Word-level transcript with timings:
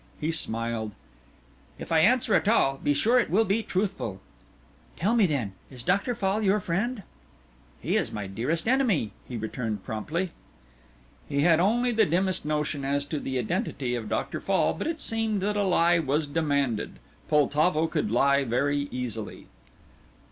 He 0.19 0.31
smiled. 0.31 0.93
"If 1.77 1.91
I 1.91 1.99
answer 1.99 2.33
at 2.33 2.47
all, 2.47 2.79
be 2.83 2.91
sure 2.91 3.19
it 3.19 3.29
will 3.29 3.45
be 3.45 3.61
truthful." 3.61 4.19
"Tell 4.97 5.15
me 5.15 5.27
then, 5.27 5.53
is 5.69 5.83
Dr. 5.83 6.15
Fall 6.15 6.41
your 6.41 6.59
friend?" 6.59 7.03
"He 7.79 7.97
is 7.97 8.11
my 8.11 8.25
dearest 8.25 8.67
enemy," 8.67 9.11
he 9.29 9.37
returned, 9.37 9.83
promptly. 9.83 10.31
He 11.29 11.41
had 11.41 11.59
only 11.59 11.91
the 11.91 12.07
dimmest 12.07 12.45
notion 12.45 12.83
as 12.83 13.05
to 13.05 13.19
the 13.19 13.37
identity 13.37 13.93
of 13.93 14.09
Dr. 14.09 14.41
Fall, 14.41 14.73
but 14.73 14.87
it 14.87 14.99
seemed 14.99 15.39
that 15.43 15.55
a 15.55 15.61
lie 15.61 15.99
was 15.99 16.25
demanded 16.25 16.93
Poltavo 17.29 17.85
could 17.85 18.09
lie 18.09 18.43
very 18.43 18.87
easily. 18.89 19.45